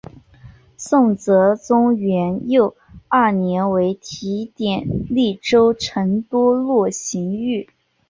[0.77, 2.75] 宋哲宗元佑
[3.07, 7.69] 二年为提点利州成都路刑狱。